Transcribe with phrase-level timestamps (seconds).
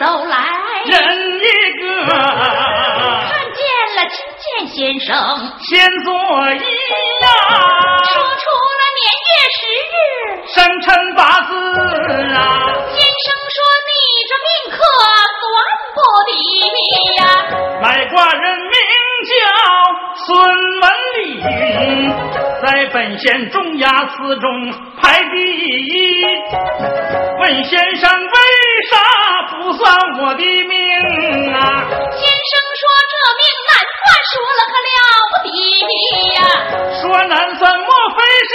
[0.00, 0.34] 走来。
[0.86, 0.96] 人
[1.38, 1.44] 一
[1.78, 3.60] 个，看见
[3.96, 5.12] 了金剑先生，
[5.60, 5.68] 先
[6.04, 6.56] 做揖呀，
[8.08, 8.48] 说出
[8.80, 9.60] 了年月时
[9.92, 9.94] 日、
[10.54, 11.52] 生辰八字
[12.32, 12.40] 啊。
[12.88, 13.92] 先生说你
[14.26, 14.80] 这命可
[15.42, 15.44] 短
[15.92, 16.30] 不的
[17.18, 17.20] 呀，
[17.82, 19.09] 卖挂人命。
[19.24, 19.32] 叫
[20.26, 20.28] 孙
[20.80, 20.84] 文
[21.16, 21.18] 礼，
[22.62, 26.24] 在本县中雅四中排第一。
[27.40, 28.36] 问先生为
[28.90, 28.96] 啥
[29.56, 29.82] 不算
[30.20, 31.58] 我的命啊？
[31.88, 34.96] 先生说这命难算，说了可了
[35.30, 35.48] 不得
[36.32, 36.40] 呀。
[36.96, 38.52] 说难算，莫非是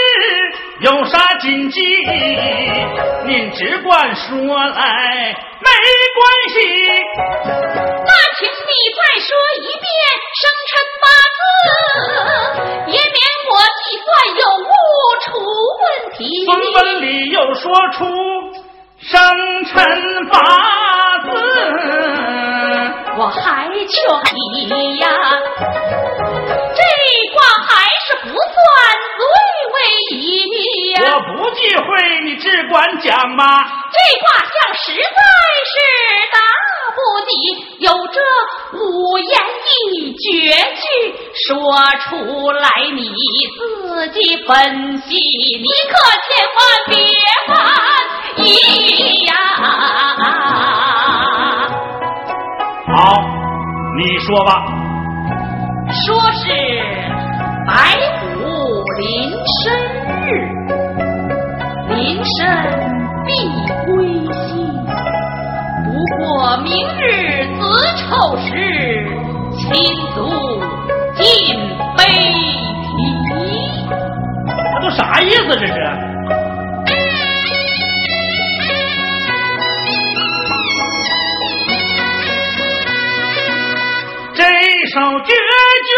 [0.79, 1.77] 有啥禁忌？
[3.27, 4.33] 您只管说
[4.65, 5.69] 来，没
[6.15, 6.55] 关系。
[8.03, 9.29] 那请你再说
[9.61, 9.85] 一遍
[10.41, 11.39] 生辰八字，
[12.87, 13.17] 也免
[13.51, 13.53] 我
[13.83, 14.07] 计算
[14.39, 14.71] 有误
[15.21, 15.27] 出
[15.83, 15.85] 问
[16.17, 16.19] 题。
[16.45, 17.99] 孙文礼又说出
[19.01, 19.13] 生
[19.65, 19.73] 辰
[20.29, 20.33] 八
[21.25, 21.29] 字，
[23.17, 23.95] 我还求
[24.67, 25.07] 你呀，
[26.37, 26.81] 这
[27.33, 27.69] 卦还
[28.05, 28.35] 是不算
[29.17, 29.23] 最
[29.73, 29.75] 为
[30.19, 30.19] 宜
[30.91, 30.95] 呀。
[31.01, 31.85] 我不忌讳，
[32.25, 33.41] 你只管讲吧。
[33.91, 34.99] 这卦象实在
[35.71, 35.73] 是
[36.33, 36.37] 大
[36.93, 36.97] 不
[37.29, 37.33] 吉，
[37.85, 38.19] 有这
[38.77, 39.31] 五言
[39.65, 40.27] 一绝
[40.75, 40.85] 句，
[41.47, 41.49] 说
[42.03, 44.53] 出来你自己分
[45.07, 45.93] 析，你可
[46.27, 46.59] 千万
[46.89, 46.93] 别
[47.47, 47.55] 犯
[48.43, 48.43] 意
[49.25, 49.31] 呀！
[52.95, 53.21] 好，
[53.97, 54.49] 你说吧。
[56.05, 56.47] 说是
[57.67, 57.73] 白
[58.21, 58.23] 虎
[58.97, 59.03] 临
[59.63, 59.63] 身
[60.21, 60.25] 日，
[61.89, 62.33] 临身
[63.25, 63.27] 必
[63.85, 63.91] 归
[64.31, 64.39] 西。
[65.83, 67.03] 不过明日
[67.59, 67.61] 子
[67.97, 68.07] 丑
[68.37, 68.47] 时，
[69.57, 69.67] 亲
[70.13, 70.17] 族
[71.15, 71.25] 尽
[71.97, 72.87] 悲啼。
[74.73, 75.47] 这都啥意思？
[75.57, 76.14] 这是？
[84.95, 85.91] 首绝句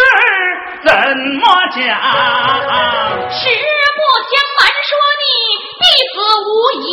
[0.82, 0.90] 怎
[1.38, 1.78] 么讲？
[3.30, 3.46] 实
[3.94, 4.60] 不相瞒
[4.90, 4.92] 说，
[5.22, 5.26] 你
[5.78, 6.50] 必死无
[6.82, 6.90] 疑。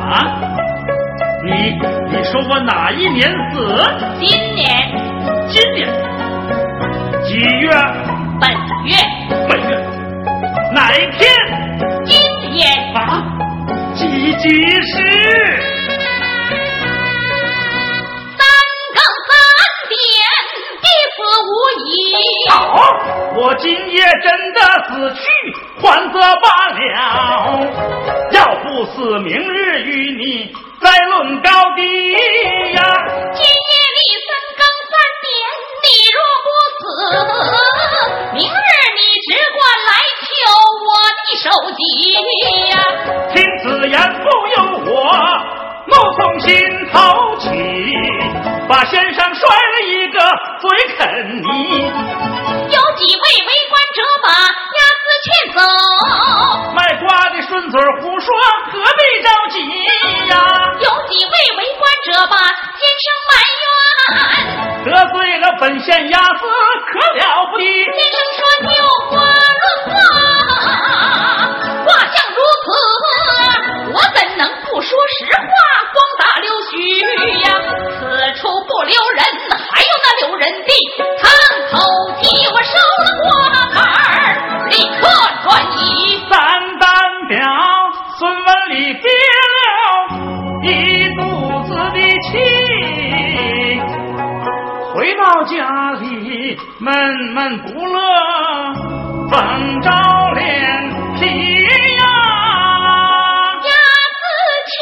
[0.00, 0.08] 啊？
[1.44, 1.48] 你
[2.10, 3.20] 你说我哪一年
[3.52, 3.54] 死？
[23.96, 25.24] 今夜真的死去，
[25.80, 26.78] 还则罢了。
[28.30, 30.52] 要不死，明日与你
[30.82, 32.78] 再论高低呀。
[33.32, 34.92] 今夜里三更三
[35.24, 35.32] 点，
[35.80, 36.46] 你若不
[36.76, 36.84] 死，
[38.34, 38.68] 明日
[38.98, 39.90] 你只管来
[40.20, 40.28] 求
[40.84, 41.80] 我的手机
[42.68, 42.76] 呀。
[43.32, 44.60] 听此言，不由
[44.92, 44.94] 我
[45.86, 46.52] 怒从心
[46.92, 46.94] 头
[47.38, 47.48] 起，
[48.68, 50.20] 把先生摔了一个
[50.60, 50.68] 嘴
[50.98, 51.46] 啃泥。
[52.66, 55.26] 有几位为官这把鸭子牵
[55.56, 55.60] 走，
[56.74, 57.80] 卖瓜的顺嘴
[97.46, 98.00] 闷不乐，
[99.30, 99.88] 风着
[100.34, 100.42] 脸
[101.14, 101.20] 皮
[101.94, 102.02] 呀。
[103.62, 103.70] 押
[104.10, 104.18] 司
[104.72, 104.74] 去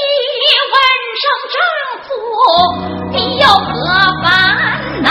[0.72, 0.74] 问
[1.20, 1.56] 声丈
[2.04, 2.08] 夫，
[3.12, 3.68] 你有何
[4.22, 4.24] 烦
[5.02, 5.06] 恼？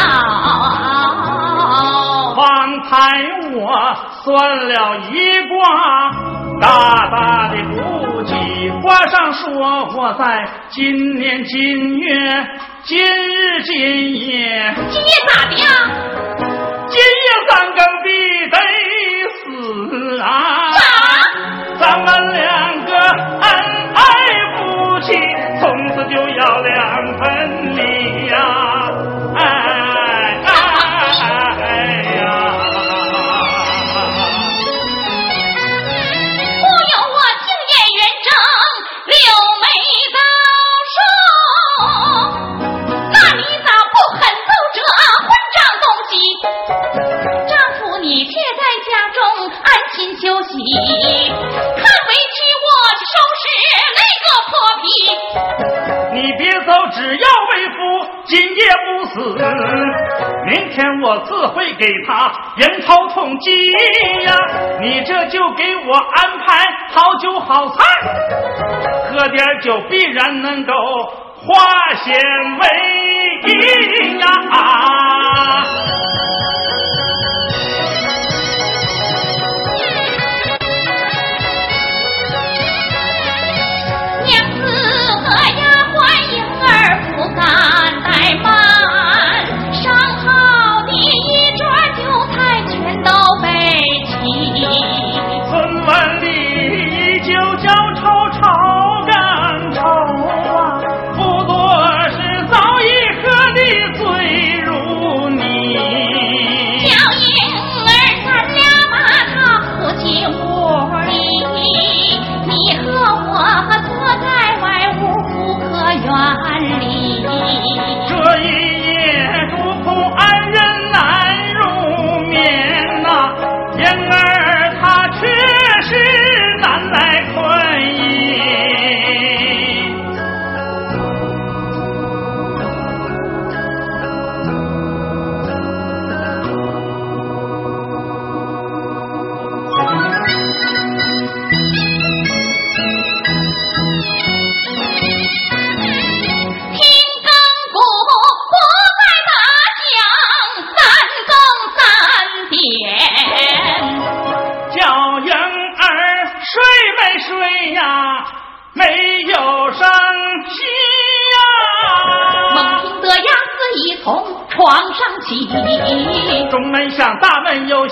[2.33, 2.41] 方
[2.85, 2.91] 才
[3.53, 3.61] 我
[4.23, 4.33] 算
[4.69, 4.73] 了
[5.11, 5.13] 一
[5.47, 5.53] 卦，
[6.59, 6.65] 大
[7.11, 7.77] 大的不
[8.23, 8.33] 吉。
[8.81, 9.45] 卦上说
[9.95, 12.47] 我在今年今月
[12.83, 15.67] 今日今夜，今夜咋的呀？
[17.53, 18.09] 三更必
[58.63, 59.13] 也不死，
[60.45, 63.45] 明天我自会给他应酬通缉
[64.23, 64.35] 呀。
[64.81, 67.75] 你这就给我安排好酒好菜，
[69.09, 71.53] 喝点酒必然能够化
[72.03, 72.13] 险
[72.59, 72.63] 为
[73.45, 73.49] 夷
[74.19, 74.25] 呀。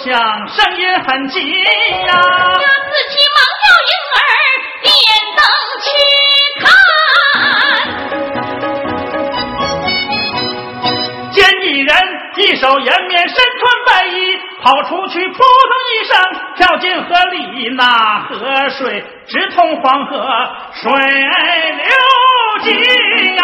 [0.04, 0.18] 响，
[0.48, 2.08] 声音很急呀。
[2.08, 4.20] 娘子急忙叫婴儿
[4.82, 4.90] 点
[5.38, 5.40] 灯
[5.86, 5.90] 去
[6.62, 6.64] 看。
[11.32, 11.92] 见一人
[12.38, 14.16] 一手颜面，身穿白衣，
[14.64, 15.44] 跑出去扑通
[15.94, 16.12] 一声
[16.58, 17.84] 跳进河里，那
[18.22, 21.86] 河水直通黄河水流
[22.64, 22.70] 急
[23.36, 23.40] 呀。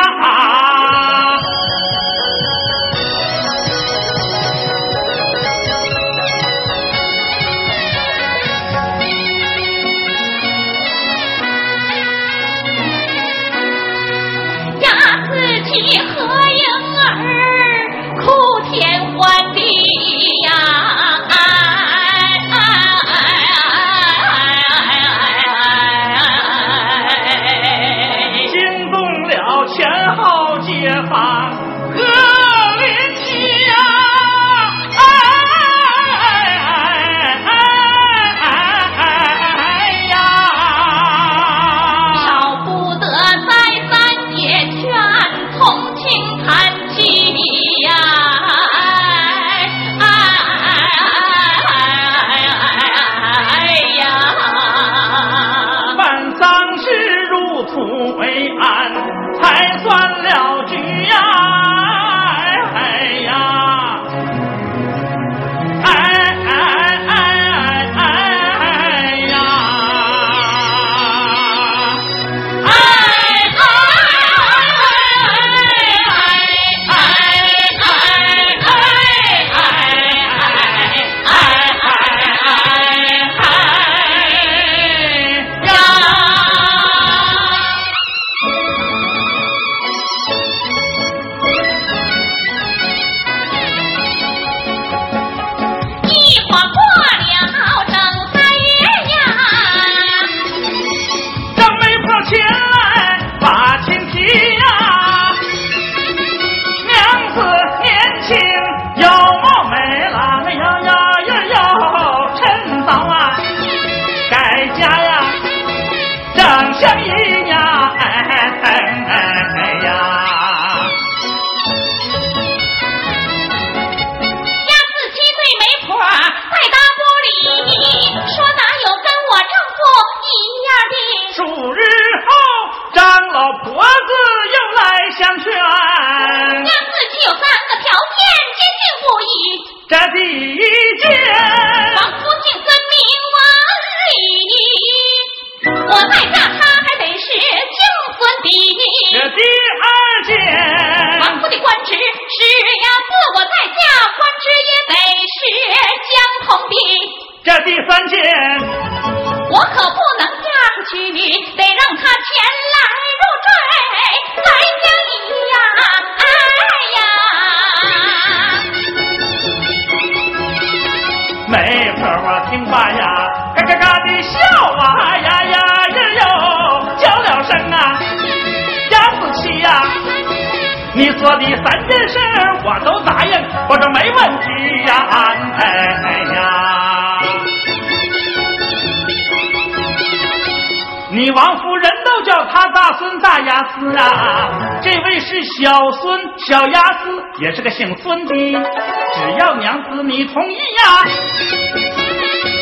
[195.27, 198.33] 是小孙小鸭子，也是个姓孙的。
[198.33, 201.03] 只要娘子你同意呀，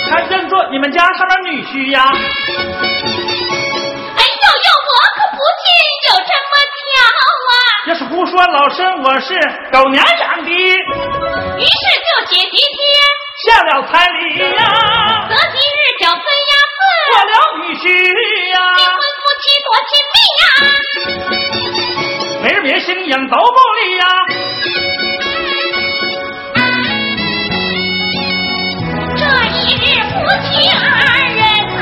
[0.09, 2.03] 他认作你们家上面女婿呀。
[2.03, 2.23] 哎呦
[4.65, 5.63] 呦，我可不信
[6.09, 6.81] 有这么巧
[7.45, 7.53] 啊！
[7.87, 9.37] 要是胡说，老身我是
[9.71, 10.49] 狗娘养的。
[10.49, 11.69] 于是
[12.01, 12.81] 就写几天，
[13.45, 14.41] 下了彩礼呀，
[15.29, 16.81] 择吉日找孙雅做
[17.13, 17.85] 四，了女婿
[18.49, 20.43] 呀，新婚夫妻多亲密呀。
[22.45, 24.05] 没人别心影都不离呀。
[29.17, 30.85] 这一日，夫妻二
[31.25, 31.41] 人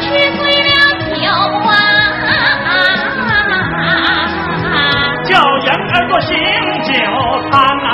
[0.00, 0.06] 吃
[0.36, 0.70] 醉了
[1.10, 1.26] 酒
[1.66, 1.74] 啊，
[5.24, 6.30] 叫人儿做醒
[6.84, 6.94] 酒
[7.50, 7.90] 汤啊，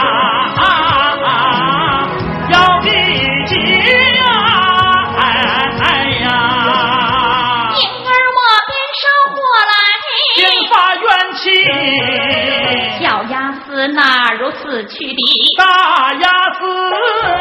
[13.80, 15.20] 鸭子哪如此去的？
[15.56, 16.60] 大雅思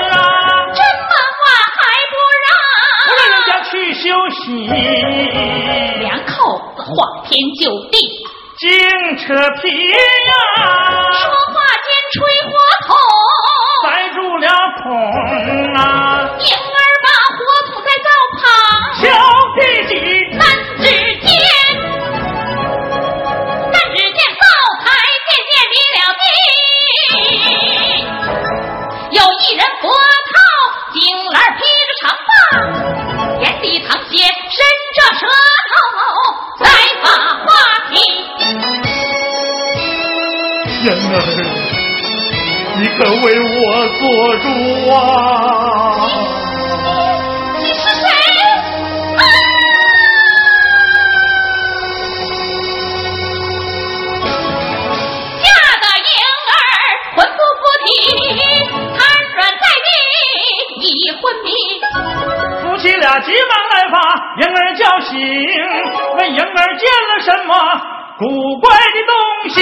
[0.09, 0.15] 啊，
[0.73, 1.41] 这么话
[1.75, 1.77] 还
[2.09, 2.15] 不
[2.45, 3.43] 让人不让人？
[3.45, 4.47] 家去休息，
[5.99, 6.29] 两口
[6.77, 6.87] 子晃
[7.25, 7.29] 天
[7.61, 7.97] 就地，
[8.57, 8.69] 惊
[9.17, 10.33] 扯皮呀
[11.11, 11.21] 说，
[11.53, 12.17] 话间吹
[12.47, 12.51] 火
[42.99, 43.55] 可为我
[43.97, 44.03] 做
[44.39, 44.45] 主
[44.91, 44.99] 啊！
[47.57, 48.03] 你是谁？
[49.15, 49.23] 啊！
[55.39, 55.47] 嫁
[55.79, 56.11] 的婴
[56.43, 56.51] 儿
[57.15, 57.87] 魂不附体，
[58.75, 58.99] 瘫
[59.33, 59.87] 软在地
[60.81, 60.85] 已
[61.21, 61.47] 昏迷。
[62.61, 63.95] 夫妻俩急忙来把
[64.41, 65.15] 婴儿叫醒，
[66.17, 67.51] 问婴儿见了什么
[68.17, 69.15] 古怪的东
[69.55, 69.57] 西？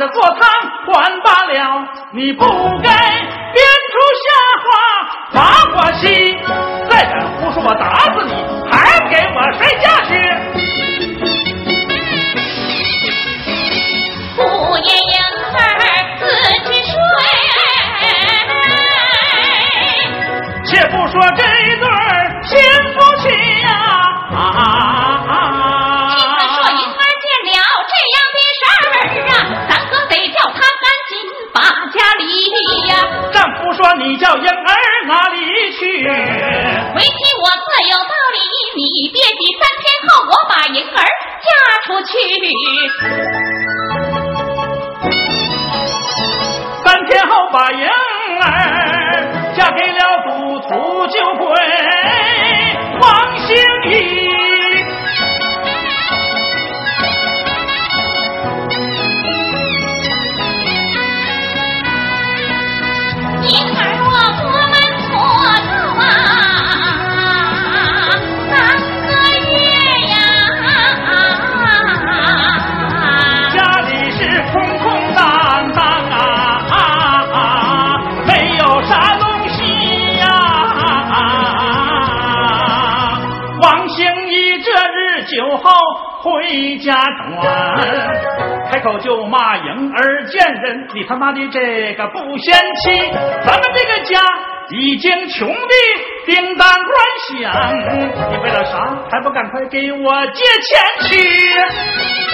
[0.00, 0.40] 你懒得做汤
[0.86, 2.42] 管罢了，你不
[2.82, 4.30] 该编出瞎
[4.64, 4.66] 话
[5.34, 5.38] 把
[5.76, 6.02] 我气。
[6.88, 8.32] 再敢胡说，我打死你！
[8.72, 10.10] 还不给我睡下去！”
[14.36, 14.40] 不
[14.78, 15.14] 言婴
[15.52, 15.58] 儿
[16.18, 16.24] 自
[16.64, 16.94] 知睡，
[20.64, 22.00] 且不说这一对儿
[22.44, 22.50] 新
[22.94, 23.28] 夫妻
[23.60, 23.68] 呀、
[24.34, 24.38] 啊，
[34.02, 34.72] 你叫婴儿
[35.06, 35.36] 哪里
[35.72, 35.86] 去？
[35.86, 38.40] 为妻我自有道理，
[38.76, 38.80] 你
[39.12, 40.96] 别急，三天后我把婴儿
[41.44, 41.48] 嫁
[41.84, 42.08] 出去。
[46.82, 48.99] 三天后把婴儿
[90.62, 92.90] 人，你他妈的这个不嫌弃！
[93.44, 94.20] 咱们这个家
[94.70, 95.54] 已经穷的
[96.26, 96.92] 叮当乱
[97.28, 97.52] 响，
[98.30, 102.29] 你为了啥还不赶快给我借钱去？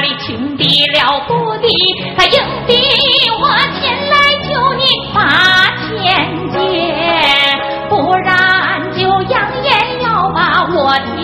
[0.00, 1.68] 里穷的了不得，
[2.16, 2.74] 他硬逼
[3.40, 4.14] 我前来
[4.44, 4.82] 救你
[5.14, 5.16] 把
[5.98, 6.06] 钱
[6.52, 6.56] 借，
[7.88, 8.28] 不然
[8.92, 9.00] 就
[9.30, 9.68] 扬言
[10.02, 10.76] 要把我
[11.16, 11.18] 踢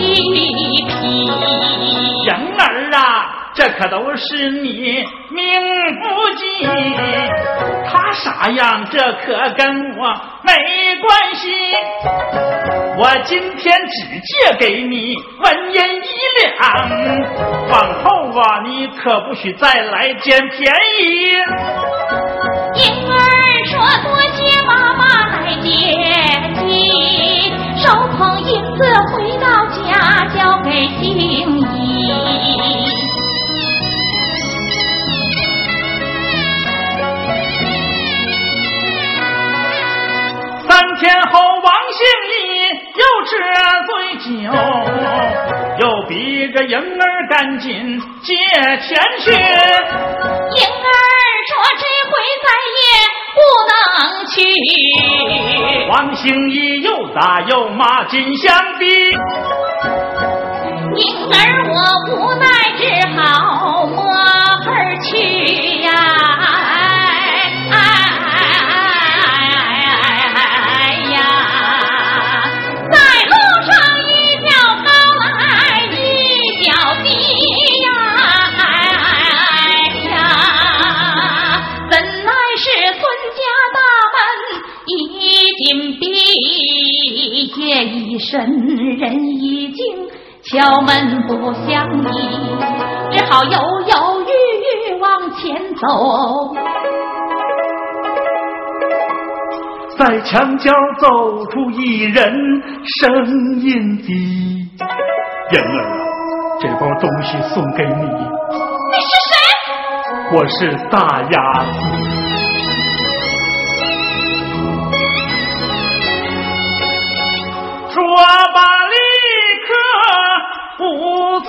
[3.77, 5.43] 可都是你命
[6.01, 6.03] 不
[6.37, 6.65] 济，
[7.85, 10.07] 他啥样这可跟我
[10.43, 10.53] 没
[11.01, 11.51] 关系。
[12.97, 16.07] 我今天只借给你文银一
[16.39, 16.55] 两，
[17.69, 18.05] 往后
[18.39, 21.03] 啊，你可不许再来捡便宜。
[22.75, 23.17] 英儿
[23.65, 25.03] 说多谢妈妈
[25.41, 25.67] 来接
[26.55, 27.83] 济，手
[28.17, 28.79] 捧银子
[29.11, 31.03] 回到家交给星
[31.59, 32.94] 姨。
[41.05, 42.33] 天后，王兴义
[42.95, 43.37] 又吃
[43.85, 43.89] 醉
[44.25, 44.25] 酒，
[45.77, 48.89] 又逼着婴儿赶紧借钱
[49.19, 49.29] 去。
[49.29, 50.97] 婴儿
[51.45, 52.83] 说这回再也
[53.35, 53.37] 不
[53.69, 53.77] 能
[54.31, 54.33] 去。
[55.91, 58.83] 王兴义又打又骂，紧相逼。
[60.95, 61.35] 婴儿
[61.69, 61.75] 我
[62.15, 62.45] 无奈，
[62.79, 62.81] 只
[63.15, 65.11] 好摸儿去
[65.83, 65.91] 呀。
[88.19, 88.39] 身
[88.97, 90.07] 人已经
[90.43, 92.31] 敲门不响应，
[93.11, 95.83] 只好犹犹豫豫往前走。
[99.97, 102.33] 在墙角走出一人，
[103.01, 104.69] 声音低
[105.51, 105.91] ：“人儿啊，
[106.61, 107.91] 这包东西送给你。”
[108.91, 109.33] 你是谁？
[110.33, 110.59] 我是
[110.89, 110.97] 大
[111.31, 111.35] 鸭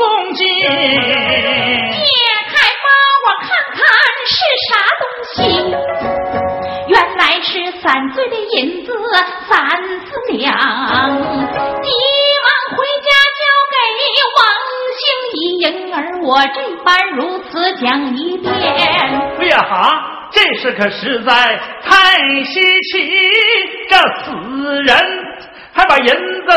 [0.07, 0.45] 不踪迹。
[0.45, 0.71] 解
[2.47, 2.87] 开包，
[3.27, 3.83] 我看看
[4.25, 4.37] 是
[4.69, 4.71] 啥
[5.03, 5.37] 东西。
[6.89, 8.93] 原来是三岁的银子
[9.49, 9.59] 三
[10.07, 11.91] 四两，急
[12.45, 13.43] 忙回家交
[13.73, 13.75] 给
[14.37, 14.39] 王
[14.95, 15.03] 兴
[15.35, 15.97] 一婴儿。
[16.23, 17.19] 我这般如
[17.51, 17.51] 此
[17.85, 17.85] 讲
[18.17, 18.53] 一遍。
[18.55, 21.33] 哎呀哈，这事可实在
[21.83, 22.61] 太稀
[22.93, 22.95] 奇，
[23.89, 24.31] 这死
[24.83, 24.95] 人。
[25.75, 26.11] 还把银子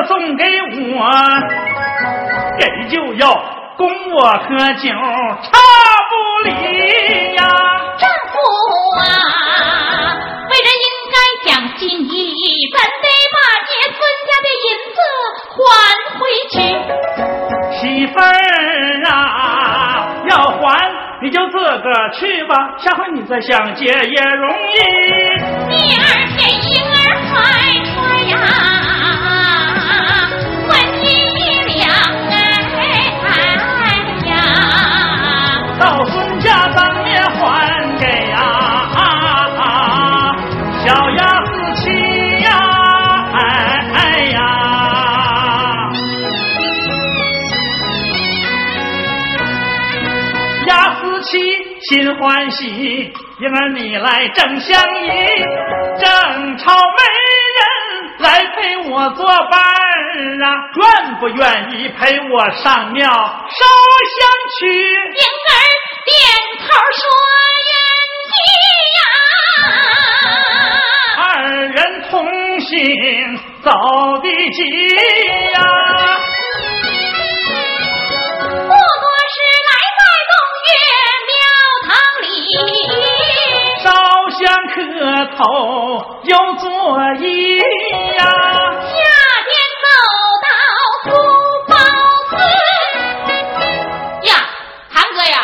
[0.08, 0.46] 送给
[0.96, 1.04] 我，
[2.58, 3.24] 给就要
[3.78, 5.52] 供我喝酒，差
[6.10, 6.12] 不
[6.44, 6.50] 离
[7.36, 7.42] 呀！
[7.98, 8.34] 丈夫
[9.00, 9.02] 啊，
[10.50, 12.12] 为人应该讲心意，
[12.74, 15.00] 咱得把你孙家的银子
[15.56, 15.58] 还
[16.20, 16.22] 回
[16.52, 16.56] 去。
[17.80, 18.24] 媳妇儿
[19.10, 19.12] 啊，
[20.30, 20.60] 要还
[21.22, 24.76] 你就自个儿去吧，下回你再想借也容易。
[25.70, 26.04] 第二
[26.36, 26.96] 天婴儿
[27.30, 27.34] 怀
[51.90, 55.10] 心欢喜，婴儿你来正相宜，
[56.00, 57.02] 正朝没
[57.58, 57.62] 人
[58.20, 64.20] 来陪我作伴儿啊，愿不愿意陪我上庙烧香
[64.60, 64.68] 去？
[64.70, 65.52] 婴儿。
[66.06, 66.14] 点
[66.60, 66.66] 头
[67.00, 67.02] 说
[67.70, 67.74] 愿
[68.38, 68.40] 意
[68.98, 69.02] 呀，
[71.18, 71.26] 二
[71.70, 71.78] 人
[72.10, 72.14] 同
[72.62, 72.70] 行
[73.62, 73.68] 走
[74.22, 74.60] 的急
[75.54, 75.58] 呀，
[75.98, 75.99] 不
[85.40, 86.70] 磕头有作
[87.16, 87.24] 揖
[88.18, 88.26] 呀。
[94.92, 95.38] 韩哥呀，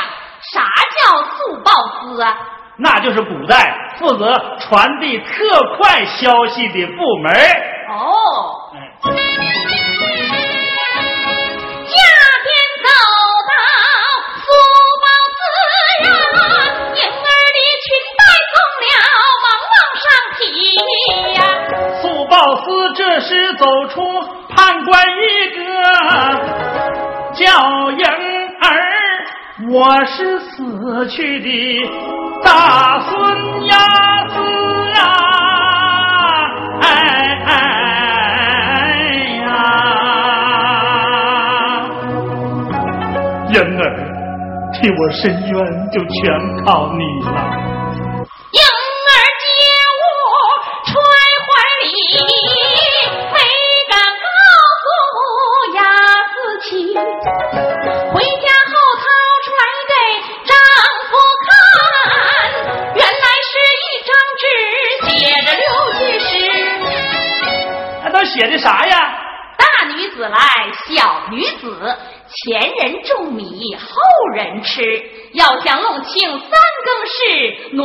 [0.51, 0.61] 啥
[0.99, 2.37] 叫速报司啊，
[2.77, 7.33] 那就是古代负责传递特快消息的部门。
[7.89, 8.64] 哦。
[29.87, 31.47] 我是死去的
[32.43, 33.13] 大孙
[33.67, 33.77] 鸭
[34.29, 34.33] 子
[34.97, 35.05] 啊，
[36.81, 36.85] 哎
[37.45, 37.53] 哎
[39.43, 39.45] 呀！
[43.51, 43.83] 燕儿，
[44.73, 45.21] 替我伸
[45.51, 45.53] 冤，
[45.91, 47.54] 就全靠你了。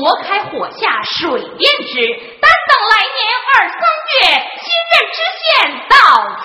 [0.01, 2.01] 挪开火下水便知。
[2.41, 3.21] 但等来年
[3.53, 4.25] 二三月，
[4.57, 5.45] 新任知县
[5.91, 5.95] 到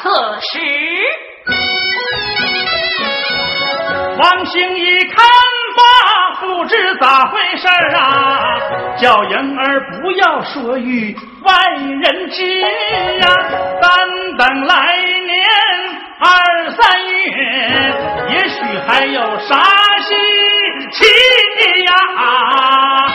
[0.02, 0.04] 此
[0.42, 0.52] 时。
[4.18, 5.16] 王兴一看
[5.78, 5.82] 罢，
[6.42, 8.60] 不知咋回事啊！
[8.98, 12.44] 叫婴儿不要说与外人知
[13.22, 13.28] 啊！
[13.82, 15.46] 但等来年
[16.20, 16.26] 二
[16.72, 17.14] 三月，
[18.32, 18.56] 也许
[18.88, 19.54] 还有啥
[20.02, 20.16] 喜
[20.92, 21.04] 气
[21.84, 21.94] 呀！
[22.18, 23.15] 啊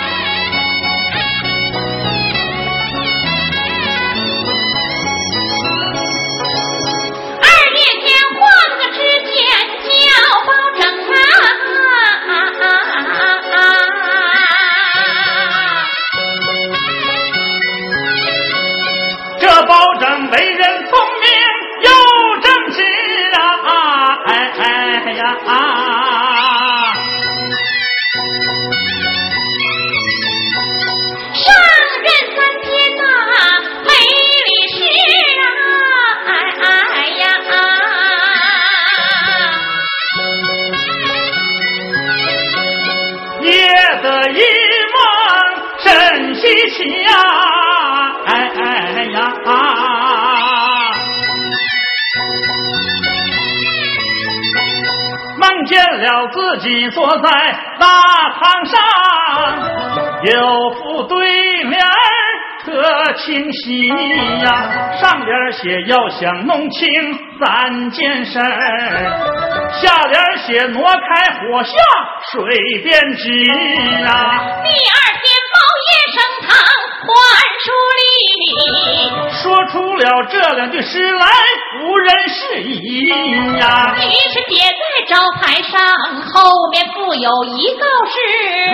[65.62, 66.88] 写要想弄清
[67.38, 70.98] 三件事，下联写挪开
[71.34, 71.72] 火下
[72.32, 72.42] 水
[72.82, 73.30] 便知
[74.06, 74.08] 啊。
[74.64, 76.18] 第二天包夜升
[76.48, 76.56] 堂
[77.04, 77.08] 还
[77.60, 77.68] 书
[77.98, 78.02] 里，
[79.42, 81.26] 说出了这两句诗来，
[81.82, 83.06] 无人是疑
[83.58, 83.94] 呀。
[83.98, 85.78] 于是写在招牌上，
[86.22, 88.16] 后面附有一告示：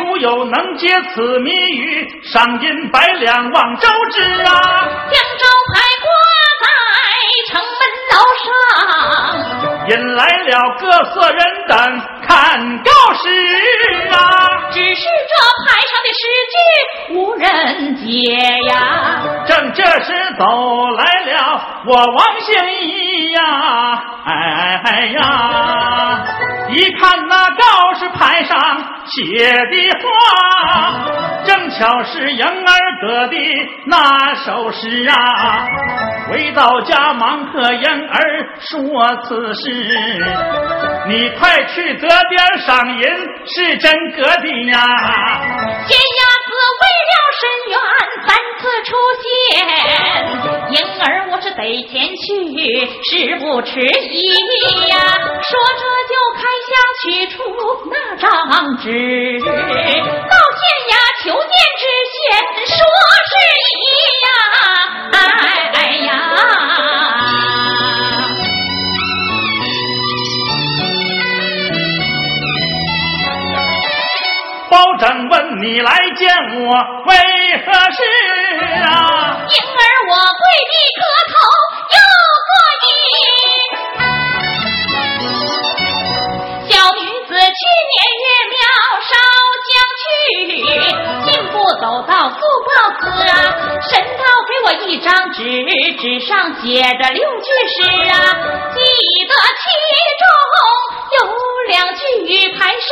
[0.06, 4.52] 如有能解此谜语，赏银百两望周知啊。
[5.10, 5.44] 将招
[5.74, 5.82] 牌
[9.88, 12.15] 引来了各色人等。
[12.26, 13.28] 看告示
[14.10, 14.16] 啊。
[14.72, 15.34] 只是这
[15.64, 16.20] 牌上的诗
[16.52, 16.56] 句
[17.14, 17.44] 无人
[17.96, 18.04] 解
[18.68, 18.72] 呀。
[19.46, 20.44] 正这时走
[20.90, 21.34] 来了
[21.86, 22.46] 我王兴
[22.82, 23.38] 义呀，
[24.24, 25.18] 哎呀，
[26.70, 28.58] 一看那告示牌上
[29.06, 30.04] 写的话，
[31.44, 33.36] 正巧是婴儿得的
[33.86, 35.64] 那首诗啊。
[36.28, 39.64] 回到家忙和婴儿说此事，
[41.06, 43.02] 你快去得点赏银，
[43.46, 44.74] 是真格的呀。
[45.86, 46.50] 县衙子
[46.80, 47.74] 为了申冤，
[48.26, 48.88] 三次出
[49.22, 49.24] 现，
[50.70, 52.26] 婴儿我是得前去，
[53.04, 54.20] 事不迟疑
[54.88, 54.94] 呀。
[54.96, 56.70] 说着就开箱
[57.02, 57.34] 取出
[57.90, 58.24] 那张
[58.78, 58.84] 纸，
[59.40, 62.16] 到县衙求见知县，
[62.66, 62.74] 说
[63.28, 63.75] 是一
[75.58, 76.68] 你来见我
[77.06, 77.12] 为
[77.64, 77.98] 何事
[78.84, 78.90] 啊？
[79.48, 81.00] 婴儿我跪地磕
[81.32, 81.34] 头
[81.94, 81.96] 又
[82.46, 82.50] 作
[82.82, 82.86] 揖。
[86.68, 87.60] 小女子去
[87.94, 88.54] 年月庙
[89.08, 89.10] 烧
[89.66, 89.68] 香
[90.02, 90.04] 去，
[91.24, 92.68] 进步走到速报
[93.00, 93.32] 子啊，
[93.88, 95.38] 神道给我一张纸，
[96.00, 97.76] 纸上写着六句诗
[98.10, 98.14] 啊，
[98.74, 98.78] 记
[99.26, 99.64] 得其
[100.20, 100.22] 中。
[101.68, 102.88] 两句与牌上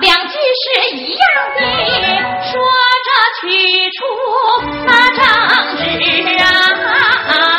[0.00, 1.22] 两句是一样
[1.54, 1.60] 的，
[2.50, 2.52] 说
[3.04, 3.08] 着
[3.40, 3.42] 取
[3.90, 3.98] 出
[4.86, 5.22] 那张
[5.76, 5.82] 纸
[6.42, 7.53] 啊！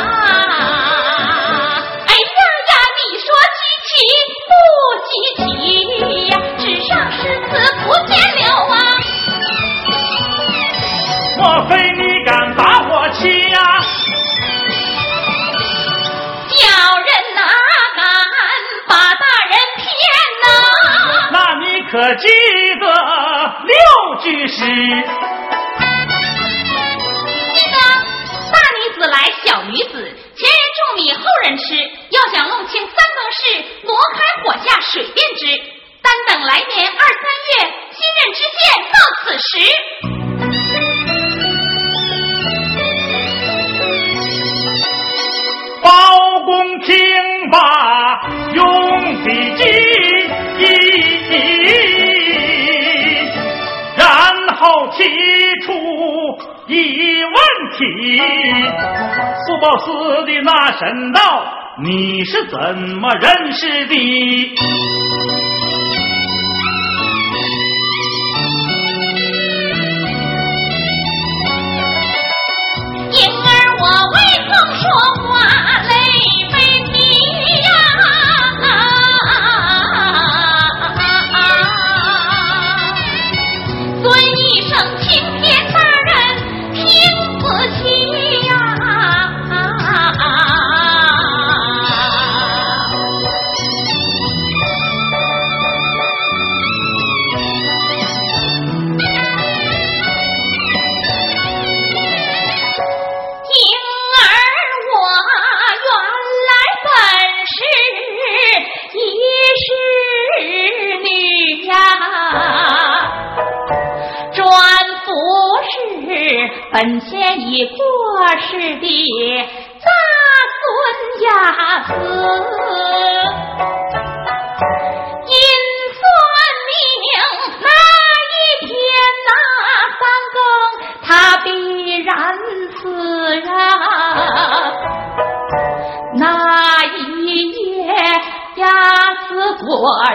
[61.86, 62.58] 你是怎
[63.00, 64.75] 么认识的？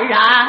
[0.08, 0.39] 果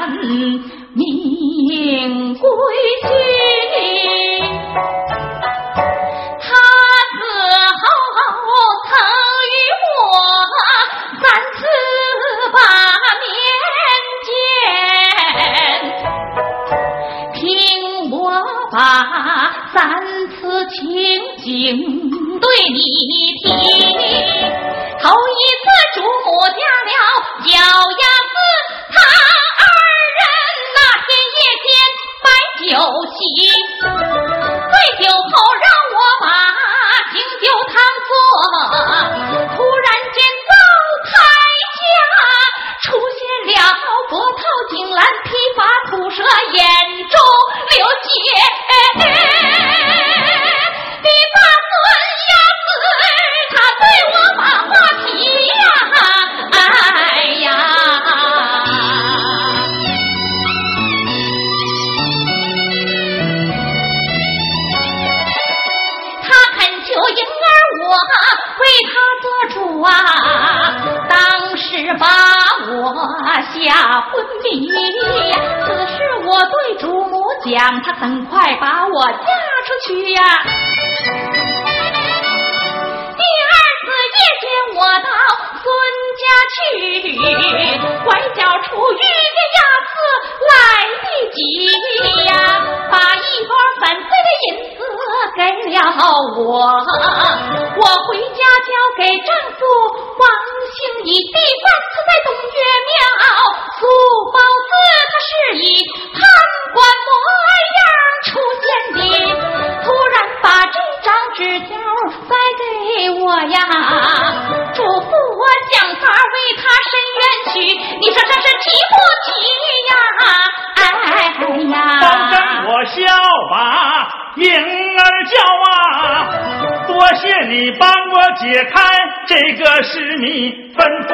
[127.52, 128.82] 你帮我解开
[129.28, 131.10] 这个是你，吩咐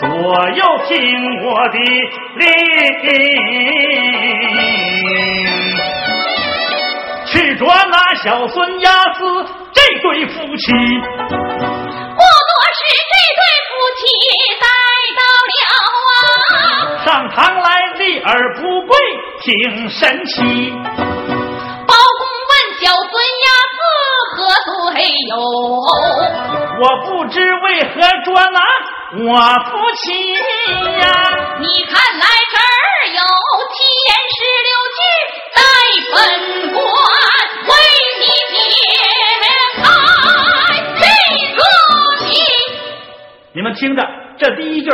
[0.00, 0.06] 左
[0.52, 0.96] 右听
[1.44, 1.78] 我的
[2.36, 2.42] 令，
[7.26, 9.44] 去捉那小孙押子
[9.74, 10.72] 这对夫妻。
[10.72, 11.42] 不多
[12.72, 13.70] 时，这对夫
[14.00, 14.02] 妻
[14.62, 14.64] 带
[15.20, 15.56] 到了
[16.08, 17.68] 啊，上堂来
[17.98, 18.96] 立而不跪，
[19.42, 19.52] 挺
[19.90, 20.32] 神奇。
[25.46, 28.60] 我不知为何捉拿
[29.16, 29.36] 我
[29.70, 30.36] 夫妻呀！
[31.60, 32.82] 你看来这儿
[33.14, 33.20] 有
[33.70, 33.76] 七
[34.06, 34.98] 言十六句，
[35.54, 35.60] 待
[36.12, 36.16] 本
[36.72, 36.82] 官
[37.68, 37.70] 为
[38.20, 38.56] 你解
[39.40, 39.44] 开
[40.98, 41.02] 这
[41.54, 41.58] 个
[42.24, 42.26] 谜。
[43.52, 44.00] 你们听着，
[44.38, 44.90] 这第一句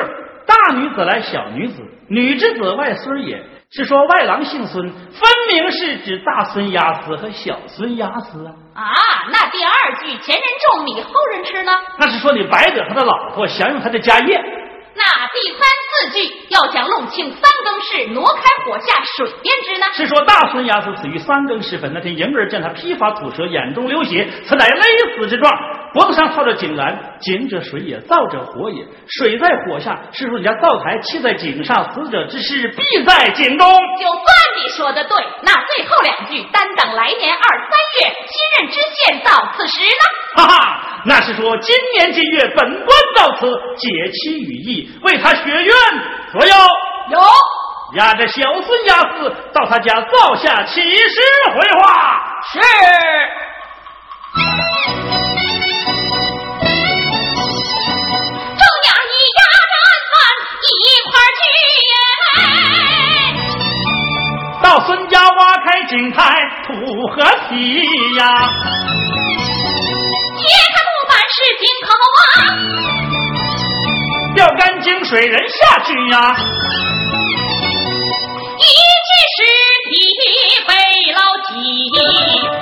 [0.47, 3.43] 大女子来，小女子，女之子外孙也。
[3.73, 8.51] 是说外郎姓孙，分明是指大孙押司和小孙押司啊！
[8.75, 8.83] 啊，
[9.31, 11.71] 那第二句前人种米，后人吃呢？
[11.97, 14.37] 那是说你白得他的老婆，享用他的家业。
[14.93, 19.87] 那第三四四句，要将弄清三更时挪开火下水边之呢？
[19.93, 24.83] 是说大孙牙子死于三更时分，那天婴儿见他披发吐舌，眼中流血，此乃勒
[25.19, 25.53] 死之状。
[25.93, 28.87] 脖子上套着井栏，井者水也，灶者火也。
[29.09, 33.69] 水在火下，是说你家灶台砌在井上，死者之尸必在井中。
[33.99, 34.25] 就算
[34.57, 40.05] 你说的对，那最后两句，单等来年二三月，新任知县到此时呢？
[40.37, 45.75] 哈哈，那是说今年今月，本官到此解其羽翼，为他雪冤。
[46.31, 46.55] 左右
[47.11, 47.19] 有，
[47.97, 51.21] 押着小孙押司到他家灶下起尸
[51.53, 52.23] 回话。
[52.53, 52.61] 是。
[64.63, 66.75] 到孙家挖开井台土
[67.09, 67.83] 和皮
[68.19, 68.23] 呀，
[70.37, 71.89] 揭开木板是井口
[72.21, 72.23] 啊，
[74.35, 76.37] 吊干井水人下去呀，
[78.59, 78.63] 一
[79.09, 79.39] 具尸
[79.89, 79.93] 体
[80.69, 80.71] 被
[81.15, 81.51] 捞起，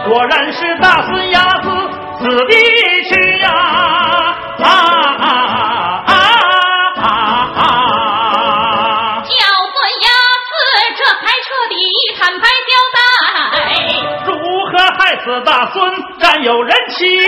[0.09, 1.67] 果然是大孙鸭子
[2.21, 2.53] 死地
[3.09, 3.11] 去
[3.41, 3.47] 呀
[4.61, 4.67] 啊！
[5.21, 5.27] 啊
[6.07, 6.11] 啊！
[15.39, 17.23] 此大孙占有人妻呀，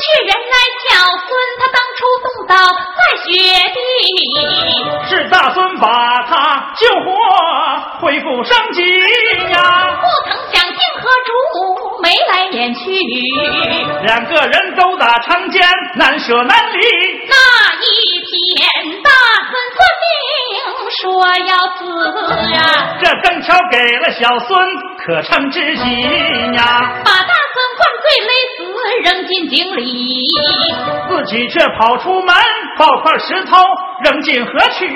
[0.00, 0.54] 却原来
[0.88, 0.96] 小
[1.28, 1.28] 孙
[1.58, 2.54] 他当初送到
[2.96, 3.28] 在雪
[3.68, 3.76] 地，
[5.10, 7.04] 是大孙把他救活，
[8.00, 8.80] 恢复生机
[9.50, 10.00] 呀。
[10.00, 11.28] 不曾想竟和主
[12.02, 12.80] 眉来眼去，
[14.04, 15.60] 两个人都打成奸，
[15.96, 16.78] 难舍难离。
[17.28, 17.36] 那
[17.76, 17.84] 一
[18.24, 20.06] 天，大孙算命
[20.90, 21.80] 说要死
[22.52, 24.58] 呀，这正巧给了小孙。
[25.02, 25.86] 可称之心
[26.52, 26.62] 呀！
[27.02, 28.58] 把大孙灌醉勒死，
[29.02, 29.82] 扔进井里，
[31.08, 32.34] 自己却跑出门，
[32.80, 33.58] 抱块石头
[34.02, 34.86] 扔进河去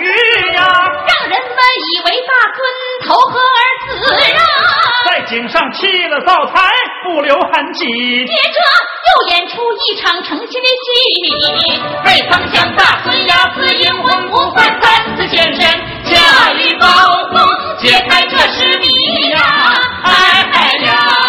[0.55, 0.65] 呀！
[1.07, 1.59] 让人们
[1.93, 2.65] 以为大孙
[3.07, 3.93] 投河而死
[4.33, 4.41] 啊！
[5.11, 6.73] 在井上砌了灶台，
[7.05, 7.85] 不留痕迹。
[7.85, 8.59] 接着
[9.05, 10.97] 又演出一场成亲的戏，
[12.07, 15.61] 未曾想大孙呀死阴魂不散，三次现身，
[16.05, 16.87] 驾驭暴
[17.35, 18.87] 风，解开这是谜
[19.29, 19.39] 呀！
[20.05, 20.11] 哎
[20.87, 21.24] 呀！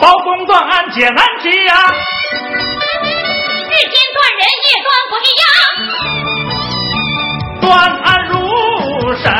[0.00, 1.76] 包公断案解难题啊，
[3.68, 5.44] 日间断人，夜断鬼呀，
[7.60, 7.68] 断
[8.02, 8.32] 案如
[9.22, 9.30] 神。